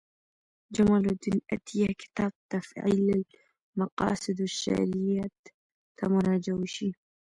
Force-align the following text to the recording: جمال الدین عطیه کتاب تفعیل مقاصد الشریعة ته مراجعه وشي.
جمال 0.75 1.03
الدین 1.11 1.37
عطیه 1.53 1.89
کتاب 2.01 2.33
تفعیل 2.53 3.07
مقاصد 3.79 4.37
الشریعة 4.49 5.27
ته 5.97 6.03
مراجعه 6.13 6.55
وشي. 6.59 6.89